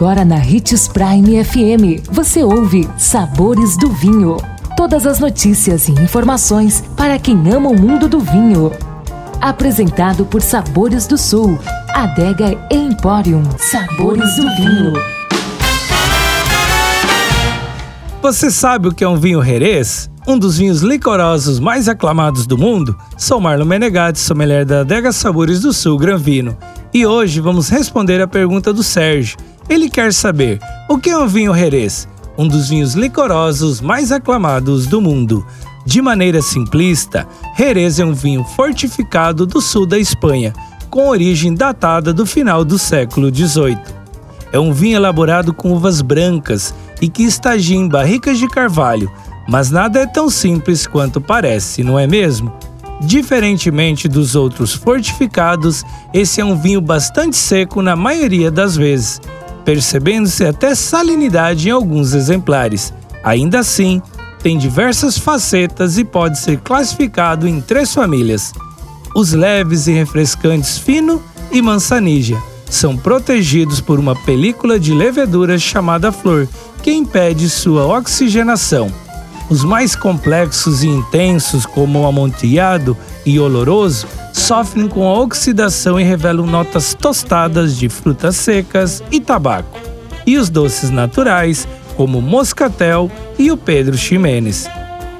[0.00, 4.38] Agora na Ritz Prime FM, você ouve Sabores do Vinho.
[4.74, 8.72] Todas as notícias e informações para quem ama o mundo do vinho.
[9.42, 11.58] Apresentado por Sabores do Sul,
[11.90, 13.42] Adega Emporium.
[13.58, 14.94] Sabores do Vinho.
[18.22, 20.10] Você sabe o que é um vinho Jerez?
[20.26, 22.96] Um dos vinhos licorosos mais aclamados do mundo?
[23.18, 26.56] Sou Marlon Menegatti, sommelier da Adega Sabores do Sul Gran Vino.
[26.94, 29.36] E hoje vamos responder a pergunta do Sérgio.
[29.70, 30.58] Ele quer saber
[30.88, 32.08] o que é um vinho Jerez?
[32.36, 35.46] Um dos vinhos licorosos mais aclamados do mundo.
[35.86, 37.24] De maneira simplista,
[37.56, 40.52] Jerez é um vinho fortificado do sul da Espanha,
[40.90, 43.78] com origem datada do final do século XVIII.
[44.52, 49.08] É um vinho elaborado com uvas brancas e que estagia em barricas de carvalho,
[49.48, 52.52] mas nada é tão simples quanto parece, não é mesmo?
[53.00, 59.20] Diferentemente dos outros fortificados, esse é um vinho bastante seco na maioria das vezes,
[59.64, 62.92] percebendo-se até salinidade em alguns exemplares.
[63.22, 64.00] Ainda assim,
[64.42, 68.52] tem diversas facetas e pode ser classificado em três famílias:
[69.14, 72.38] os leves e refrescantes fino e mansanija.
[72.68, 76.48] São protegidos por uma película de levedura chamada flor,
[76.82, 78.90] que impede sua oxigenação.
[79.50, 86.04] Os mais complexos e intensos, como o amontilhado e oloroso, sofrem com a oxidação e
[86.04, 89.78] revelam notas tostadas de frutas secas e tabaco.
[90.26, 94.68] E os doces naturais, como o moscatel e o Pedro Ximenes.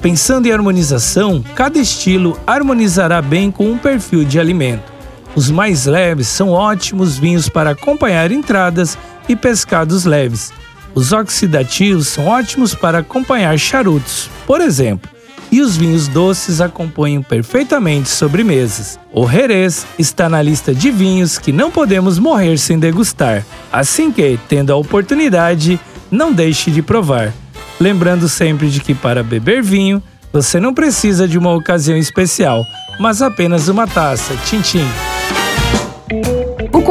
[0.00, 4.92] Pensando em harmonização, cada estilo harmonizará bem com um perfil de alimento.
[5.34, 10.52] Os mais leves são ótimos vinhos para acompanhar entradas e pescados leves.
[10.94, 15.11] Os oxidativos são ótimos para acompanhar charutos, por exemplo.
[15.52, 18.98] E os vinhos doces acompanham perfeitamente sobremesas.
[19.12, 23.44] O Jerez está na lista de vinhos que não podemos morrer sem degustar.
[23.70, 25.78] Assim que, tendo a oportunidade,
[26.10, 27.34] não deixe de provar.
[27.78, 32.64] Lembrando sempre de que para beber vinho, você não precisa de uma ocasião especial,
[32.98, 34.34] mas apenas uma taça.
[34.46, 35.11] Tchim, tchim.